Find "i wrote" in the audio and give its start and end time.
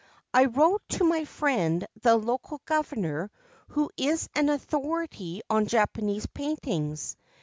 0.33-0.81